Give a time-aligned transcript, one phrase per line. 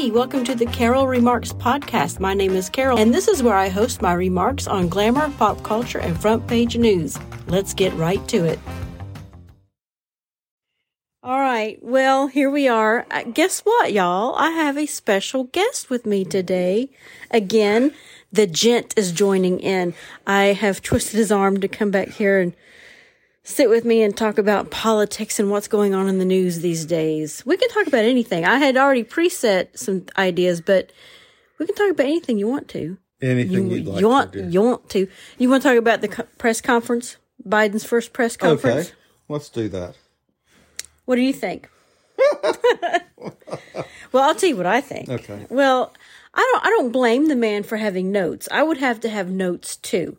[0.00, 2.20] Hey, welcome to the Carol Remarks podcast.
[2.20, 5.62] My name is Carol, and this is where I host my remarks on glamour, pop
[5.62, 7.18] culture, and front page news.
[7.48, 8.58] Let's get right to it.
[11.22, 13.06] All right, well, here we are.
[13.10, 14.34] Uh, guess what, y'all?
[14.36, 16.88] I have a special guest with me today.
[17.30, 17.92] Again,
[18.32, 19.92] the gent is joining in.
[20.26, 22.54] I have twisted his arm to come back here and
[23.42, 26.84] sit with me and talk about politics and what's going on in the news these
[26.84, 27.42] days.
[27.46, 28.44] We can talk about anything.
[28.44, 30.90] I had already preset some ideas, but
[31.58, 32.98] we can talk about anything you want to.
[33.22, 34.48] Anything You, you'd like you want to do.
[34.50, 35.08] you want to.
[35.38, 37.16] You want to talk about the co- press conference,
[37.46, 38.88] Biden's first press conference.
[38.88, 38.96] Okay,
[39.28, 39.94] let's do that.
[41.04, 41.68] What do you think?
[44.12, 45.08] well, I'll tell you what I think.
[45.08, 45.46] Okay.
[45.50, 45.92] Well,
[46.32, 46.64] I don't.
[46.66, 48.48] I don't blame the man for having notes.
[48.50, 50.16] I would have to have notes too.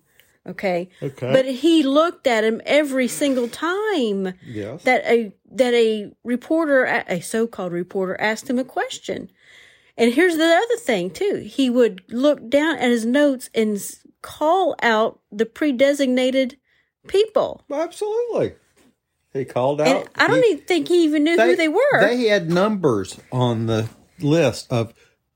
[0.47, 0.89] Okay.
[1.03, 1.31] Okay.
[1.31, 4.83] But he looked at him every single time Yes.
[4.83, 9.29] that a that a reporter, a so-called reporter, asked him a question.
[9.97, 11.35] And here's the other thing too.
[11.45, 13.79] He would look down at his notes and
[14.21, 16.57] call out the pre-designated
[17.07, 17.61] people.
[17.71, 18.53] Absolutely.
[19.33, 19.87] He called out.
[19.87, 21.99] And I don't he- even think he even knew who they were.
[22.01, 24.93] They had numbers on the list of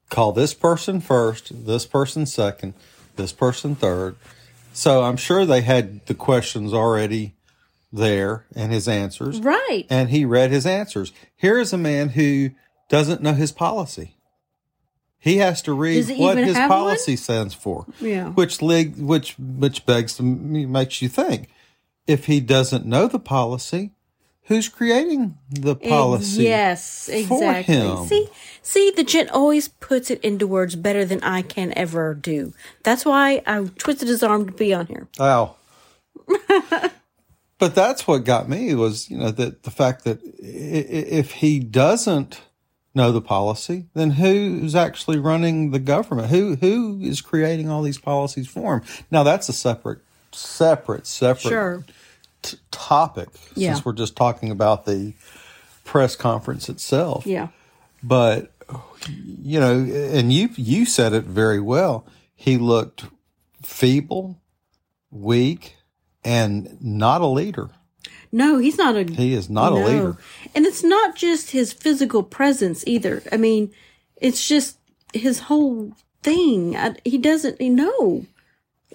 [0.09, 2.73] call this person first, this person second,
[3.17, 4.15] this person third.
[4.75, 7.35] So I'm sure they had the questions already
[7.93, 9.39] there and his answers.
[9.39, 9.85] right.
[9.89, 11.13] And he read his answers.
[11.35, 12.51] Here is a man who
[12.89, 14.17] doesn't know his policy.
[15.17, 17.87] He has to read what his policy stands for.
[17.99, 18.29] Yeah.
[18.31, 21.49] Which leg, which which begs to makes you think,
[22.05, 23.91] if he doesn't know the policy,
[24.45, 26.43] who's creating the policy?
[26.43, 27.75] Yes, for exactly.
[27.75, 28.05] him.
[28.05, 28.29] See,
[28.61, 32.53] see, the gent always puts it into words better than I can ever do.
[32.83, 35.07] That's why I twisted his arm to be on here.
[35.19, 35.55] Wow.
[37.59, 42.41] but that's what got me was, you know, that the fact that if he doesn't
[42.95, 46.29] know the policy, then who's actually running the government?
[46.29, 48.83] Who who is creating all these policies for him?
[49.11, 49.99] Now that's a separate,
[50.31, 51.85] separate, separate Sure.
[52.45, 53.29] T- topic.
[53.55, 53.73] Yeah.
[53.73, 55.13] Since we're just talking about the
[55.83, 57.49] press conference itself, Yeah.
[58.03, 58.51] but
[59.07, 62.05] you know, and you you said it very well.
[62.35, 63.05] He looked
[63.61, 64.41] feeble,
[65.11, 65.75] weak,
[66.23, 67.69] and not a leader.
[68.31, 69.03] No, he's not a.
[69.03, 70.17] He is not a leader.
[70.55, 73.21] And it's not just his physical presence either.
[73.31, 73.71] I mean,
[74.17, 74.77] it's just
[75.13, 76.75] his whole thing.
[76.75, 78.25] I, he doesn't know.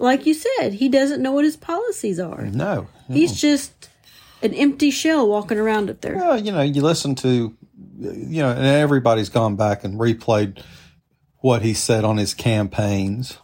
[0.01, 2.41] Like you said, he doesn't know what his policies are.
[2.45, 2.87] No.
[3.07, 3.89] He's just
[4.41, 6.15] an empty shell walking around up there.
[6.15, 7.55] Well, you know, you listen to,
[7.99, 10.63] you know, and everybody's gone back and replayed
[11.37, 13.37] what he said on his campaigns,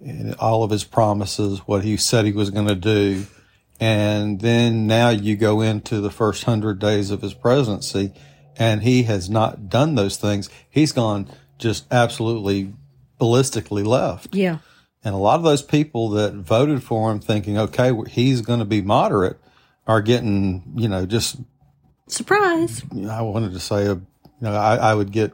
[0.00, 3.26] and all of his promises, what he said he was going to do.
[3.80, 8.12] And then now you go into the first hundred days of his presidency,
[8.56, 10.50] and he has not done those things.
[10.68, 11.28] He's gone
[11.58, 12.72] just absolutely
[13.20, 14.34] ballistically left.
[14.34, 14.58] Yeah.
[15.08, 18.66] And a lot of those people that voted for him thinking, okay, he's going to
[18.66, 19.38] be moderate
[19.86, 21.38] are getting, you know, just
[22.08, 22.84] Surprise.
[23.08, 24.02] I wanted to say, a, you
[24.42, 25.32] know, I, I would get,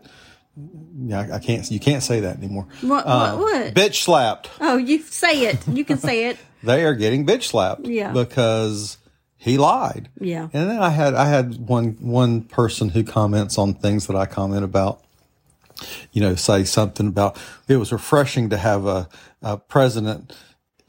[0.97, 2.69] yeah, I can't, you can't say that anymore.
[2.83, 3.05] What?
[3.05, 3.43] Uh, what?
[3.43, 3.75] What?
[3.75, 4.49] Bitch slapped.
[4.61, 5.67] Oh, you say it.
[5.67, 6.39] You can say it.
[6.63, 7.85] They are getting bitch slapped.
[7.85, 8.13] Yeah.
[8.13, 8.97] Because
[9.37, 10.09] he lied.
[10.21, 10.45] Yeah.
[10.45, 14.25] And then I had, I had one, one person who comments on things that I
[14.27, 15.05] comment about.
[16.13, 17.37] You know, say something about
[17.69, 19.09] it was refreshing to have a,
[19.43, 20.33] a president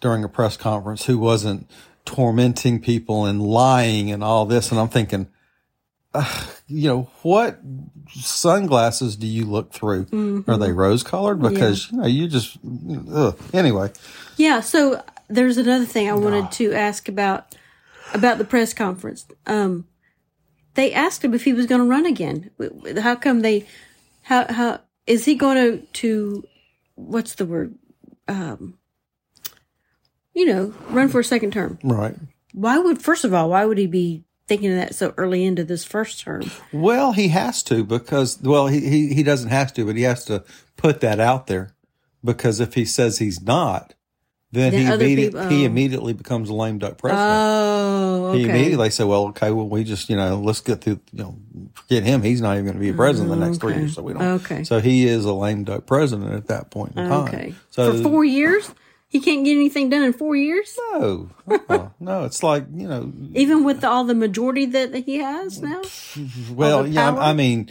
[0.01, 1.69] during a press conference who wasn't
[2.06, 4.72] tormenting people and lying and all this.
[4.72, 5.28] And I'm thinking,
[6.68, 7.59] you know, what
[8.13, 10.06] sunglasses do you look through?
[10.06, 10.50] Mm-hmm.
[10.50, 11.41] Are they rose colored?
[11.41, 12.57] Because, you know, you just,
[13.12, 13.38] ugh.
[13.53, 13.91] anyway.
[14.38, 14.59] Yeah.
[14.62, 17.56] So there's another thing I wanted to ask about
[18.13, 19.25] about the press conference.
[19.47, 19.88] Um,
[20.75, 22.51] they asked him if he was going to run again.
[23.00, 23.66] How come they?
[24.25, 26.47] How how is he going to to?
[26.96, 27.75] What's the word?
[28.28, 28.78] Um,
[30.34, 31.80] you know, run for a second term.
[31.84, 32.16] Right.
[32.53, 35.63] Why would first of all, why would he be thinking of that so early into
[35.63, 36.51] this first term?
[36.72, 40.25] Well, he has to because, well, he, he, he doesn't have to, but he has
[40.25, 40.44] to
[40.77, 41.75] put that out there
[42.24, 43.94] because if he says he's not,
[44.56, 45.66] then, Then he, immediate, people- he oh.
[45.66, 47.28] immediately becomes a lame duck president.
[47.28, 48.50] Oh, He okay.
[48.50, 51.38] immediately say, well, okay, well, we just, you know, let's get through, you know,
[51.74, 52.22] forget him.
[52.22, 53.96] He's not even going to be a president the next three mm, years.
[53.96, 54.24] So we don't.
[54.42, 54.63] Okay.
[54.63, 57.28] So he is a lame duck president at that point in time.
[57.28, 57.56] Okay.
[57.69, 58.72] So For four years,
[59.07, 61.90] he can't get anything done in four years, no, uh-uh.
[62.00, 65.81] no, it's like, you know, even with all the majority that he has now.
[66.51, 67.16] Well, yeah.
[67.16, 67.69] I mean,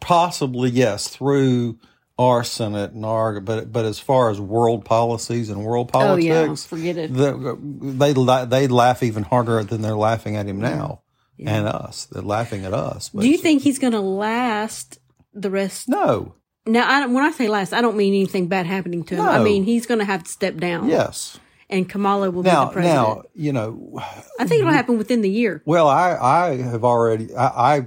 [0.00, 1.78] possibly yes, through
[2.18, 6.32] our Senate and our, but but as far as world policies and world politics, Oh
[6.38, 7.12] yeah, forget it.
[7.14, 8.12] the, they
[8.46, 11.02] they laugh even harder than they're laughing at him now,
[11.44, 12.06] and us.
[12.06, 13.10] They're laughing at us.
[13.10, 14.98] Do you think he's going to last
[15.34, 15.88] the rest.
[15.88, 16.34] No.
[16.64, 19.20] Now, I don't, when I say last, I don't mean anything bad happening to him.
[19.20, 20.88] I mean he's going to have to step down.
[20.88, 21.38] Yes.
[21.70, 22.96] and Kamala will be Now, the president.
[22.96, 24.00] now, you know,
[24.40, 25.62] I think it'll happen within the year.
[25.66, 27.86] well, I, I have already, I, I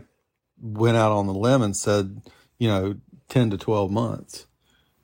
[0.61, 2.21] went out on the limb and said,
[2.57, 2.95] you know,
[3.29, 4.45] 10 to 12 months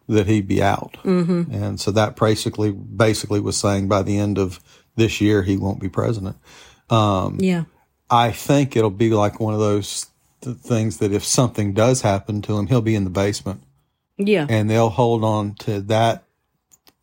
[0.07, 0.97] that he'd be out.
[1.03, 1.51] Mm-hmm.
[1.53, 4.59] And so that basically, basically was saying by the end of
[4.95, 6.37] this year, he won't be president.
[6.89, 7.63] Um, Yeah.
[8.09, 10.05] I think it'll be like one of those
[10.41, 13.63] th- things that if something does happen to him, he'll be in the basement
[14.17, 14.45] Yeah.
[14.47, 16.23] and they'll hold on to that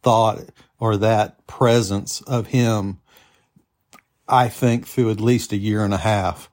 [0.02, 0.40] thought
[0.78, 2.98] or that presence of him
[4.28, 6.50] i think through at least a year and a half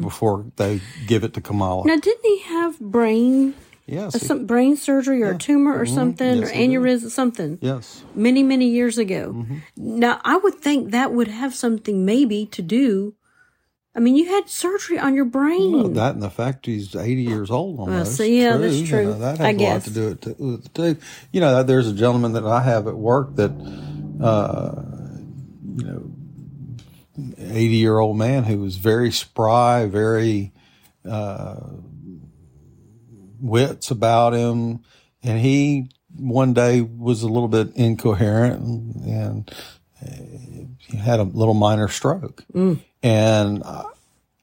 [0.00, 3.54] before they give it to kamala now, didn't he have brain
[3.86, 6.42] yes some brain surgery or a tumor or something Mm-hmm.
[6.42, 9.32] Yes, or aneurysm something yes many many years ago?
[9.34, 9.56] Mm-hmm.
[9.76, 13.14] Now, I would think that would have something maybe to do.
[13.94, 15.72] I mean, you had surgery on your brain.
[15.72, 18.16] Well, that and the fact he's 80 years old almost.
[18.16, 19.04] so yeah, that's You true.
[19.04, 19.84] know, that has I a lot guess.
[19.84, 20.96] to do it to, with it too.
[21.30, 23.50] You know, there's a gentleman that I have at work that,
[24.22, 24.82] uh,
[25.76, 26.10] you know,
[27.38, 30.52] 80 year old man who was very spry, very,
[31.08, 31.60] uh,
[33.42, 34.80] wits about him.
[35.22, 39.54] And he one day was a little bit incoherent and, and
[40.02, 42.44] uh, he had a little minor stroke.
[43.02, 43.84] And I,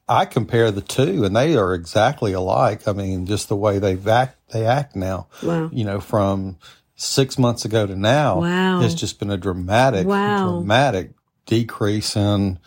[0.08, 2.88] I compare the two, and they are exactly alike.
[2.88, 5.28] I mean, just the way they act, they act now.
[5.42, 5.70] Wow.
[5.72, 6.56] You know, from
[6.96, 8.82] six months ago to now, Wow.
[8.82, 10.58] it's just been a dramatic, Wow.
[10.58, 11.12] dramatic
[11.46, 12.58] decrease in,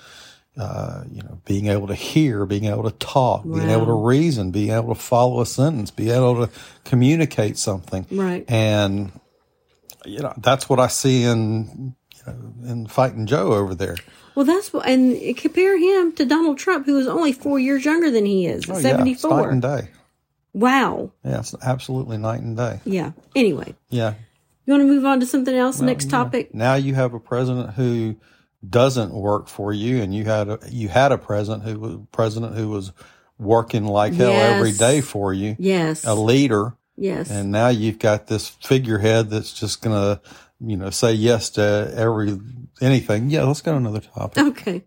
[0.58, 4.52] uh, you know, being able to hear, being able to talk, being able to reason,
[4.52, 6.54] being able to follow a sentence, being able to
[6.86, 8.06] communicate something.
[8.12, 8.46] Right.
[8.48, 9.12] And,
[10.06, 13.96] you know, that's what I see in, you know, in fighting Joe over there.
[14.36, 18.10] Well, that's what, and compare him to Donald Trump, who is only four years younger
[18.12, 19.90] than he is, Oh, yeah, it's night and day.
[20.54, 21.12] wow.
[21.24, 22.80] Yeah, it's absolutely night and day.
[22.86, 23.12] Yeah.
[23.36, 24.14] Anyway, Yeah.
[24.66, 25.82] you want to move on to something else?
[25.82, 26.54] Next topic.
[26.54, 28.16] Now you have a president who
[28.68, 32.56] doesn't work for you, and you had a, you had a president who was president
[32.56, 32.92] who was
[33.38, 34.78] working like hell every Yes.
[34.78, 36.06] day for you, Yes.
[36.06, 37.30] a leader, yes.
[37.30, 40.22] and now you've got this figurehead that's just gonna,
[40.62, 42.40] you know, say yes to every
[42.82, 43.30] anything.
[43.30, 44.44] Yeah, let's go to another topic.
[44.44, 44.84] Okay.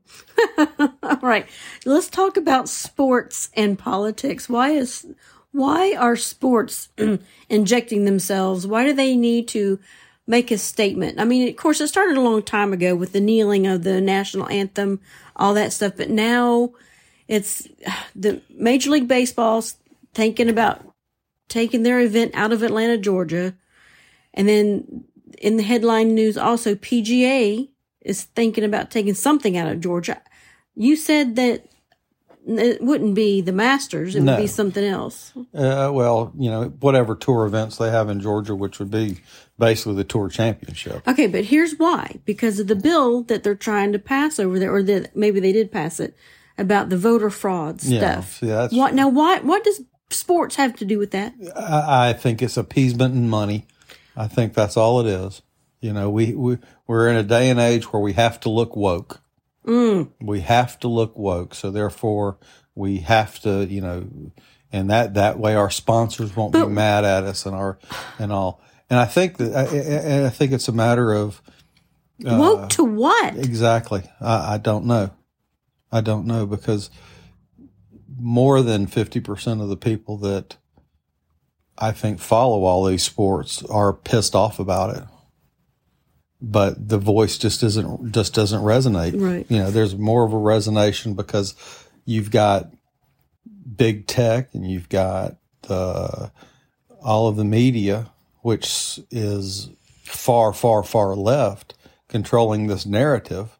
[1.03, 1.47] All right.
[1.85, 4.49] Let's talk about sports and politics.
[4.49, 5.07] Why is
[5.53, 6.89] why are sports
[7.49, 8.67] injecting themselves?
[8.67, 9.79] Why do they need to
[10.27, 11.21] make a statement?
[11.21, 14.01] I mean, of course, it started a long time ago with the kneeling of the
[14.01, 15.01] national anthem,
[15.35, 16.73] all that stuff, but now
[17.29, 17.69] it's
[18.15, 19.77] the Major League Baseball's
[20.15, 20.83] thinking about
[21.49, 23.55] taking their event out of Atlanta, Georgia.
[24.35, 25.05] And then
[25.39, 27.69] in the headline news, also PGA
[28.01, 30.21] is thinking about taking something out of Georgia.
[30.75, 31.67] You said that
[32.47, 34.37] it wouldn't be the Masters; it would No.
[34.37, 35.33] be something else.
[35.55, 39.19] Uh, well, you know, whatever tour events they have in Georgia, which would be
[39.59, 41.07] basically the tour championship.
[41.09, 44.73] Okay, but here's why: because of the bill that they're trying to pass over there,
[44.73, 46.15] or that maybe they did pass it
[46.59, 48.39] about the voter fraud Yeah, stuff.
[48.41, 49.09] see, that's- what now?
[49.09, 49.41] Why?
[49.41, 51.35] What does sports have to do with that?
[51.57, 53.67] I, I think it's appeasement and money.
[54.17, 55.43] I think that's all it is.
[55.81, 58.75] You know, we, we we're in a day and age where we have to look
[58.77, 59.21] woke.
[59.67, 60.11] Mm.
[60.21, 61.55] We have to look woke.
[61.55, 62.39] So therefore,
[62.75, 64.09] we have to, you know,
[64.73, 67.79] and that that way our sponsors won't be mad at us and our
[68.19, 68.61] and all.
[68.89, 71.43] And I think that I, I, think it's a matter of
[72.25, 73.37] Uh, Woke to what?
[73.37, 74.03] Exactly.
[74.21, 75.11] I, I don't know.
[75.91, 76.91] I don't know because
[78.19, 80.57] more than 50% of the people that
[81.79, 85.03] I think follow all these sports are pissed off about it.
[86.41, 89.21] But the voice just isn't, just doesn't resonate.
[89.21, 89.47] Right.
[89.49, 91.55] You know, there's more of a resonation because
[92.05, 92.71] you've got
[93.77, 95.37] big tech and you've got
[95.69, 96.29] uh,
[97.03, 98.11] all of the media,
[98.43, 99.71] which is
[100.05, 101.75] far, far, far left,
[102.09, 103.59] controlling this narrative.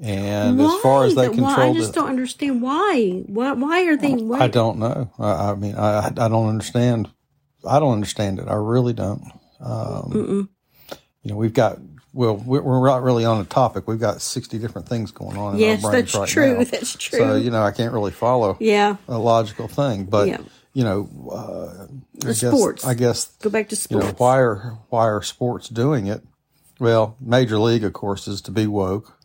[0.00, 1.68] And as far as they control, Why?
[1.68, 3.22] I just it, don't understand why.
[3.26, 3.52] Why?
[3.52, 4.12] Why are they?
[4.14, 4.40] Why?
[4.40, 5.10] I don't know.
[5.18, 7.10] I, I mean, I, I don't understand.
[7.66, 8.48] I don't understand it.
[8.48, 9.24] I really don't.
[9.60, 10.48] Um,
[11.22, 11.78] you know, we've got,
[12.14, 13.86] well, we're, we're not really on a topic.
[13.88, 16.58] We've got 60 different things going on in Yes, our brains that's right true.
[16.58, 16.64] now.
[16.70, 17.18] That's true.
[17.18, 18.96] So, you know, I can't really follow yeah.
[19.08, 20.38] a logical thing, but Yeah.
[20.72, 21.86] you know, uh,
[22.22, 22.84] I guess, sports.
[22.86, 24.06] I guess Go back to you sports.
[24.06, 26.22] know why are why are sports doing it?
[26.78, 29.18] Well, Major League, of course, is to be woke.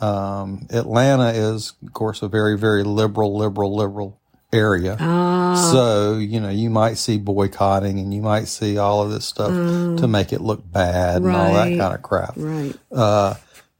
[0.00, 4.20] Um, Atlanta is, of course, a very very liberal, liberal, liberal
[4.54, 4.96] area.
[5.00, 5.70] Ah.
[5.72, 9.50] so you know you might see boycotting and you might see all of this stuff
[9.50, 11.68] to make it look bad and all that.
[11.68, 12.34] Kind of crap.
[12.36, 12.74] right.
[12.92, 13.34] Uh,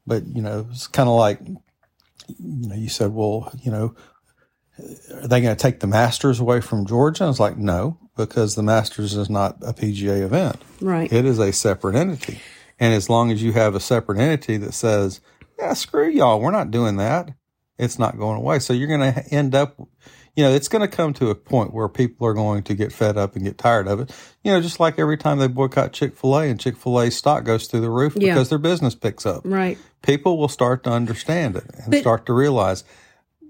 [0.07, 3.95] but you know, it's kind of like, you know, you said, well, you know,
[4.78, 7.25] are they going to take the Masters away from Georgia?
[7.25, 10.57] I was like, no, because the Masters is not a PGA event.
[10.81, 11.12] Right.
[11.12, 12.40] It is a separate entity.
[12.81, 15.21] And as long as you have a separate entity that says,
[15.59, 17.31] yeah, screw y'all, we're not doing that,
[17.78, 18.59] it's not going away.
[18.59, 19.81] So you're going to end up,
[20.37, 22.93] you know, it's going to come to a point where people are going to get
[22.93, 24.11] fed up and get tired of it.
[24.43, 27.11] You know, just like every time they boycott Chick fil A and Chick fil A
[27.11, 28.35] stock goes through the roof Yeah.
[28.35, 29.43] because their business picks up.
[29.45, 29.79] right.
[30.03, 32.85] People will start to understand it and But- start to realize,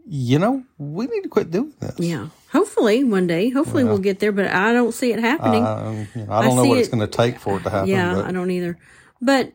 [0.07, 1.95] you know, we need to quit doing this.
[1.99, 2.29] Yeah.
[2.53, 5.65] Hopefully one day, hopefully we'll get there, but I don't see it happening.
[5.67, 7.71] Um, you know, I don't know see what it's going to take for it to
[7.71, 7.89] happen.
[7.89, 8.79] yeah, but I don't either.
[9.21, 9.53] But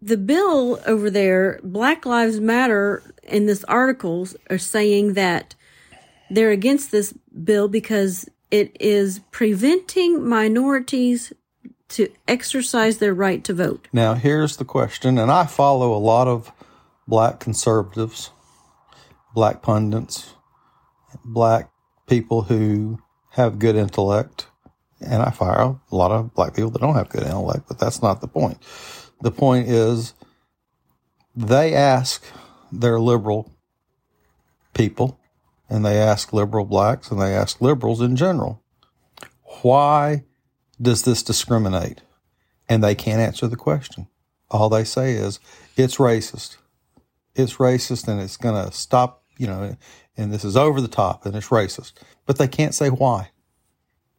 [0.00, 5.54] the bill over there, Black Lives Matter, in this articles are saying that
[6.30, 7.12] they're against this
[7.44, 11.32] bill because it is preventing minorities
[11.88, 13.88] to exercise their right to vote.
[13.92, 16.52] Now, here's the question, and I follow a lot of
[17.06, 18.30] black conservatives,
[19.34, 20.34] black pundits,
[21.24, 21.70] black
[22.06, 24.46] people who have good intellect,
[25.00, 28.02] and I follow a lot of black people that don't have good intellect, but that's
[28.02, 28.58] not the point.
[29.20, 30.14] The point is
[31.34, 32.24] they ask
[32.72, 33.52] their liberal
[34.74, 35.19] people,
[35.70, 38.62] and they ask liberal blacks, and they ask liberals in general,
[39.62, 40.24] why
[40.80, 42.02] does this discriminate?
[42.70, 44.06] and they can't answer the question.
[44.48, 45.40] All they say is
[45.76, 46.56] it's racist.
[47.34, 49.76] It's racist and it's going to stop, you know,
[50.16, 51.94] and this is over the top and it's racist.
[52.26, 53.30] But they can't say why.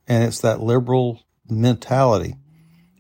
[0.07, 2.35] And it's that liberal mentality.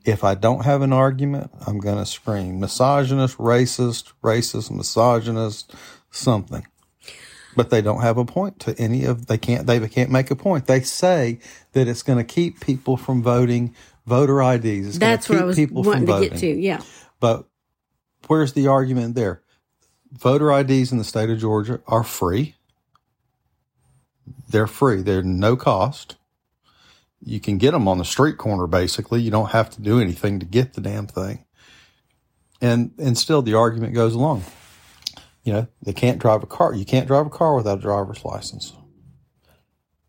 [0.05, 5.75] If I don't have an argument, I'm going to scream misogynist, racist, racist, misogynist,
[6.11, 6.65] something.
[7.55, 10.35] But they don't have a point to any of they can't they can't make a
[10.35, 10.67] point.
[10.67, 11.39] They say
[11.73, 14.87] that it's going to keep people from voting voter IDs.
[14.87, 16.29] It's That's what I was people wanting from to voting.
[16.29, 16.59] get to.
[16.59, 16.81] Yeah.
[17.19, 17.45] But
[18.27, 19.41] where's the argument there?
[20.11, 22.55] Voter IDs in the state of Georgia are free.
[24.49, 25.01] They're free.
[25.01, 26.15] They're no cost.
[27.23, 29.21] You can get them on the street corner basically.
[29.21, 31.45] You don't have to do anything to get the damn thing.
[32.61, 34.43] And and still the argument goes along.
[35.43, 36.73] You know, they can't drive a car.
[36.73, 38.73] You can't drive a car without a driver's license.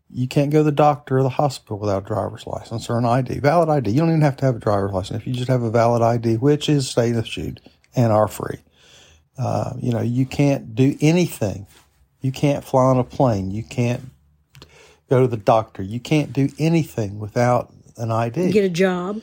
[0.09, 3.05] You can't go to the doctor or the hospital without a driver's license or an
[3.05, 3.89] ID, valid ID.
[3.89, 6.03] You don't even have to have a driver's license if you just have a valid
[6.03, 7.61] ID, which is state issued
[7.95, 8.59] and are free.
[9.39, 11.65] Uh, you know, you can't do anything.
[12.21, 13.49] You can't fly on a plane.
[13.49, 14.03] You can't
[15.09, 15.81] go to the doctor.
[15.81, 18.51] You can't do anything without an ID.
[18.51, 19.21] Get a job.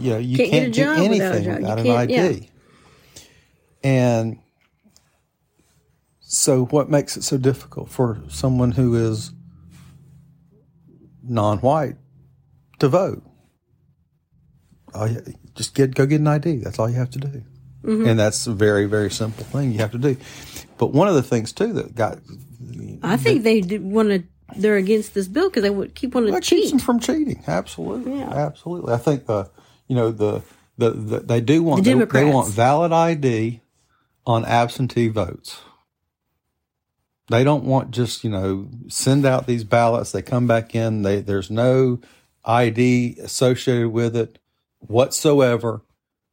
[0.00, 1.60] you know, you Can't can't, get a do without anything job.
[1.60, 2.12] Without, an ID.
[2.12, 3.20] yeah.
[3.82, 4.38] And
[6.30, 9.32] so, what makes it so difficult for someone who is
[11.22, 11.96] non-white
[12.78, 13.22] to vote?
[14.94, 15.20] All you,
[15.54, 16.56] just get go get an ID.
[16.58, 17.42] That's all you have to do,
[17.84, 18.08] Mm-hmm.
[18.08, 20.16] and that's a very very simple thing you have to do.
[20.78, 22.18] But one of the things too that got
[23.02, 24.24] I think they want to.
[24.56, 26.70] They're against this bill because they would keep wanting to keeps cheat.
[26.70, 27.44] them from cheating.
[27.46, 28.30] Absolutely, Yeah.
[28.30, 28.94] absolutely.
[28.94, 29.50] I think the
[29.88, 30.40] you know the
[30.78, 33.60] the, the they do want The they, they want valid ID
[34.26, 35.60] on absentee votes.
[37.28, 40.12] They don't want just you know send out these ballots.
[40.12, 41.02] They come back in.
[41.02, 42.00] They there's no
[42.44, 44.38] ID associated with it
[44.80, 45.82] whatsoever.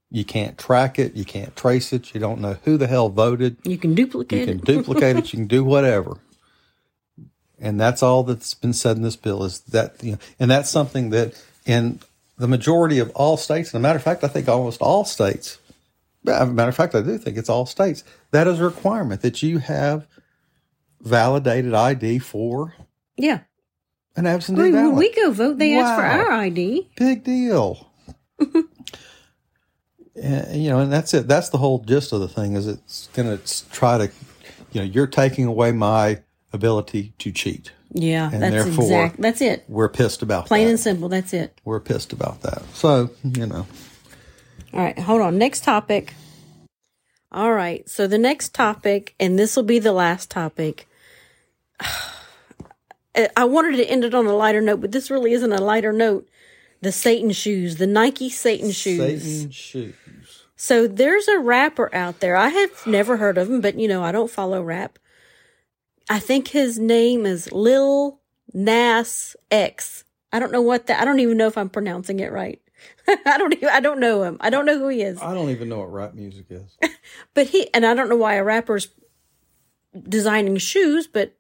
[0.10, 1.16] You can't track it.
[1.16, 2.14] You can't trace it.
[2.14, 3.58] You don't know who the hell voted.
[3.64, 4.66] You can duplicate You can it.
[4.66, 5.34] duplicate it.
[5.34, 6.18] You can do whatever.
[7.60, 10.70] And that's all that's been said in this bill is that, you know, and that's
[10.70, 12.00] something that in
[12.38, 15.58] the majority of all states, and a matter of fact, I think almost all states,
[16.24, 19.60] matter of fact, I do think it's all states, that is a requirement that you
[19.60, 20.06] have
[21.06, 22.74] validated ID for
[23.16, 23.42] yeah.
[24.16, 24.90] an absentee mean, ballot.
[24.90, 26.90] when we go vote, they ask for our ID.
[26.98, 27.90] Big deal.
[30.22, 31.28] and, you know, and that's it.
[31.28, 34.12] That's the whole gist of the thing is it's going to try to,
[34.72, 36.22] you know, you're taking away my
[36.52, 37.72] ability to cheat.
[37.92, 39.22] Yeah, And that's therefore- exact.
[39.22, 39.64] That's it.
[39.70, 40.72] We're pissed about Plain that.
[40.72, 41.08] and simple.
[41.08, 41.62] That's it.
[41.64, 42.64] We're pissed about that.
[42.74, 43.66] So, you know,
[44.74, 45.38] All right, hold on.
[45.38, 46.14] Next topic.
[47.32, 50.88] All right, so the next topic, and this will be the last topic.
[53.38, 55.94] I wanted to end it on a lighter note, but this really isn't a lighter
[55.94, 56.27] note.
[56.82, 59.24] The Satan shoes, the Nike Satan shoes.
[59.24, 59.96] Satan shoes.
[60.58, 62.36] So there's a rapper out there.
[62.36, 65.00] I have never heard of him, but you know, I don't follow rap.
[66.10, 68.20] I think his name is Lil
[68.53, 70.03] Nas X.
[70.32, 71.01] I don't know what that.
[71.01, 72.62] I don't even know if I'm pronouncing it right.
[73.08, 73.53] I don't.
[73.53, 74.38] Even, I don't know him.
[74.39, 75.22] I don't know who he is.
[75.22, 76.77] I don't even know what rap music is.
[77.34, 78.89] But he and I don't know why a rapper's
[80.08, 81.36] designing shoes, but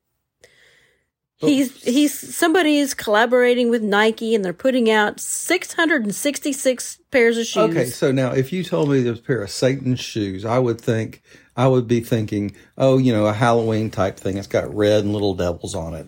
[1.37, 7.57] he's he's somebody is collaborating with Nike and they're putting out 666 pairs of shoes.
[7.71, 10.79] Okay, so now if you told me there's a pair of Satan shoes, I would
[10.79, 11.21] think
[11.55, 14.37] I would be thinking, oh, you know, a Halloween type thing.
[14.37, 16.07] It's got red and little devils on it.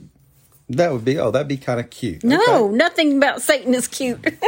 [0.70, 2.24] That would be oh, that'd be kind of cute.
[2.24, 2.76] No, Okay.
[2.76, 4.20] nothing about Satan is cute.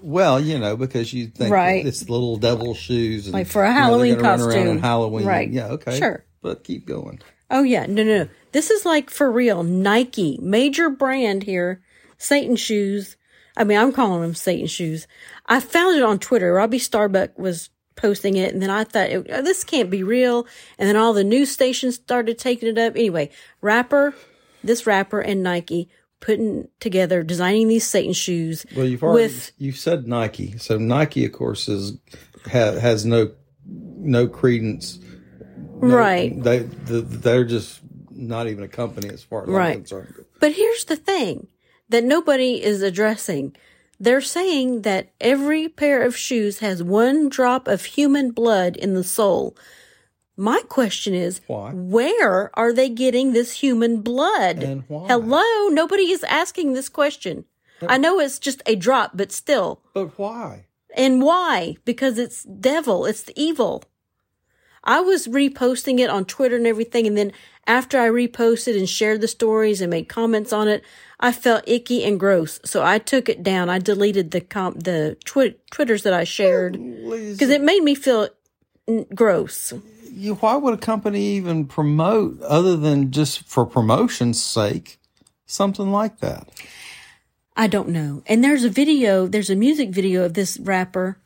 [0.00, 1.84] Well, you know, because you think Right.
[1.84, 4.78] it's little devil shoes, and, Like for a you know, Halloween run around costume.
[4.78, 5.50] Halloween, Right.
[5.50, 6.24] Yeah, okay, Sure.
[6.40, 7.18] but keep going.
[7.50, 8.28] oh yeah, no, no, no.
[8.56, 9.62] This is like for real.
[9.64, 11.82] Nike, major brand here.
[12.16, 13.18] Satan shoes.
[13.54, 15.06] I mean, I'm calling them Satan shoes.
[15.44, 16.54] I found it on Twitter.
[16.54, 20.46] Robbie Starbuck was posting it, and then I thought oh, this can't be real.
[20.78, 22.96] And then all the news stations started taking it up.
[22.96, 23.28] Anyway,
[23.60, 24.14] rapper,
[24.64, 28.64] this rapper and Nike putting together, designing these Satan shoes.
[28.74, 31.98] Well, you've already with you've said Nike, so Nike, of course, is
[32.46, 33.32] ha, has no
[33.66, 34.98] no credence.
[35.82, 36.42] No- right.
[36.42, 37.82] They the, they're just
[38.16, 39.70] not even a company as far as Right.
[39.70, 40.24] I'm concerned.
[40.40, 41.48] But here's the thing
[41.88, 43.54] that nobody is addressing.
[43.98, 49.04] They're saying that every pair of shoes has one drop of human blood in the
[49.04, 49.56] sole.
[50.36, 51.70] My question is, Why?
[51.72, 54.62] where are they getting this human blood?
[54.62, 55.06] And why?
[55.08, 55.68] Hello?
[55.68, 57.46] Nobody is asking this question.
[57.86, 59.80] I know it's just a drop, but still.
[59.94, 60.66] But why?
[60.94, 61.76] And why?
[61.84, 63.84] Because it's devil, it's the evil.
[64.86, 67.32] I was reposting it on Twitter and everything, and then
[67.66, 70.84] after I reposted and shared the stories and made comments on it,
[71.18, 72.60] I felt icky and gross.
[72.64, 73.68] So I took it down.
[73.68, 78.28] I deleted the com- the twi- twitters that I shared because it made me feel
[78.88, 79.72] mm, gross.
[80.12, 84.98] You, why would a company even promote other than just for promotion's sake
[85.46, 86.48] something like that?
[87.56, 88.22] I don't know.
[88.26, 91.18] And there's a video, there's a music video of this rapper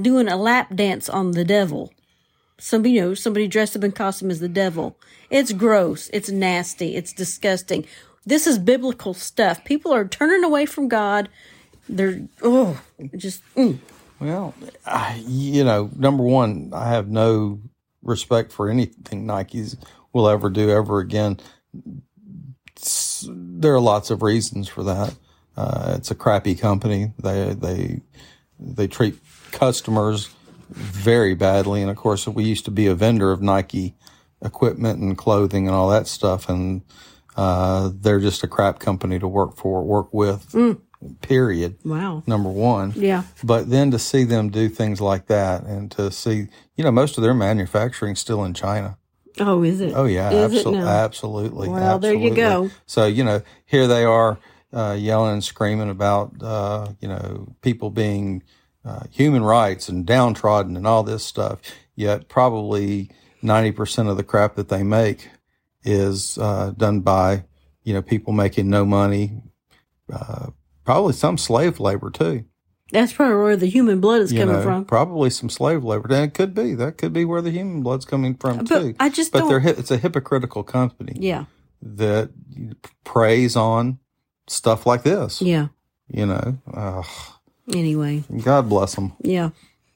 [0.00, 1.92] doing a lap dance on the devil.
[2.60, 4.96] Somebody, you know, somebody dressed up in costume as the devil.
[5.30, 6.10] It's gross.
[6.12, 6.96] It's nasty.
[6.96, 7.86] It's disgusting.
[8.26, 9.64] This is biblical stuff.
[9.64, 11.28] People are turning away from God.
[11.88, 12.80] They're, oh,
[13.16, 13.78] just, mm.
[14.20, 14.54] Well,
[14.86, 17.60] I, you know, number one, I have no
[18.02, 19.76] respect for anything Nikes
[20.12, 21.38] will ever do ever again.
[22.78, 25.14] S- There are lots of reasons for that.
[25.56, 27.12] Uh, it's a crappy company.
[27.18, 28.00] They they
[28.58, 29.18] they treat
[29.52, 30.28] customers
[30.70, 33.94] very badly, and of course, we used to be a vendor of Nike
[34.42, 36.82] equipment and clothing and all that stuff, and
[37.36, 40.54] uh, they're just a crap company to work for, work with.
[41.22, 41.78] Period.
[41.82, 42.22] wow.
[42.26, 42.92] Number one.
[42.94, 43.22] Yeah.
[43.42, 47.16] But then to see them do things like that and to see, you know, most
[47.16, 48.98] of their manufacturing still in China.
[49.38, 49.94] Oh, is it?
[49.94, 50.88] Oh yeah, Is it absolutely, now?
[50.88, 51.68] absolutely.
[51.70, 52.70] Well, there you go.
[52.84, 54.38] So you know, here they are
[54.72, 58.42] uh, yelling and screaming about, uh, you know, people being
[58.84, 61.60] uh, human rights and downtrodden and all this stuff.
[61.94, 63.10] Yet probably
[63.42, 65.28] ninety percent of the crap that they make
[65.82, 67.44] is uh, done by,
[67.84, 69.42] you know, people making no money.
[70.12, 70.48] Uh,
[70.84, 72.44] probably some slave labor too.
[72.92, 74.84] That's probably where the human blood is you coming know, from.
[74.84, 76.08] Probably some slave labor.
[76.12, 76.74] And it could be.
[76.74, 78.94] That could be where the human blood's coming from But too.
[78.98, 81.44] I just but they're it's a hypocritical company Yeah.
[81.82, 82.30] that
[83.04, 84.00] preys on
[84.48, 85.40] stuff like this.
[85.40, 85.68] Yeah.
[86.08, 87.04] You know, Ugh.
[87.74, 88.24] Anyway.
[88.42, 89.12] God bless them.
[89.22, 89.50] Yeah.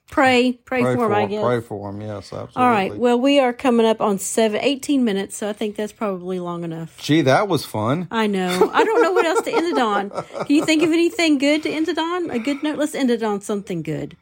[0.09, 0.53] Pray.
[0.53, 1.43] Pray, Pray for for him, I guess.
[1.43, 2.01] Pray for them.
[2.01, 2.61] Yes, absolutely.
[2.61, 2.95] All right.
[2.95, 6.63] Well, we are coming up on seven, 18 minutes, so I think that's probably long
[6.63, 6.97] enough.
[7.01, 8.07] Gee, that was fun.
[8.11, 8.69] I know.
[8.73, 10.11] I don't know what else to end it on.
[10.11, 12.29] Can you think of anything good to end it on?
[12.29, 12.77] A good note?
[12.77, 14.15] Let's end it on something good.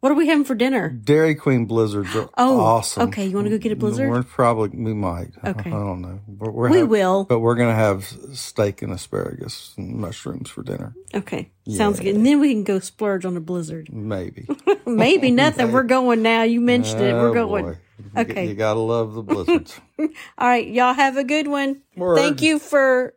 [0.00, 0.88] What are we having for dinner?
[0.90, 3.08] Dairy Queen blizzards are Oh, awesome.
[3.08, 3.26] okay.
[3.26, 4.08] You want to go get a blizzard?
[4.08, 5.30] We're probably we might.
[5.44, 5.70] Okay.
[5.70, 6.20] I don't know.
[6.28, 7.24] But we're We hav- will.
[7.24, 10.94] But we're gonna have steak and asparagus and mushrooms for dinner.
[11.14, 11.50] Okay.
[11.68, 12.14] Sounds good.
[12.14, 13.92] And then we can go splurge on a blizzard.
[13.92, 14.46] Maybe.
[14.86, 15.72] Maybe nothing.
[15.72, 16.44] We're going now.
[16.44, 17.12] You mentioned it.
[17.12, 17.64] We're Oh, going.
[17.64, 17.76] boy.
[18.16, 18.46] Okay.
[18.46, 19.80] You gotta love the blizzards.
[19.98, 20.08] All
[20.38, 20.66] right.
[20.68, 21.82] Y'all have a good one.
[21.96, 22.18] Word.
[22.18, 23.14] Thank you for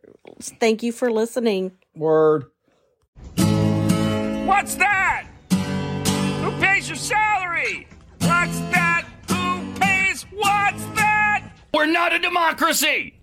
[0.60, 1.74] thank you for listening.
[1.96, 2.46] Word.
[3.38, 5.21] What's that?
[6.92, 7.88] Your salary?
[8.20, 9.06] What's that?
[9.30, 10.24] Who pays?
[10.24, 11.50] What's that?
[11.74, 13.14] We're not a democracy.